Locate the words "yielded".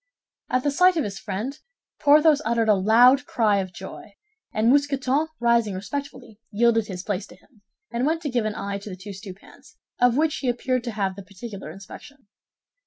6.49-6.87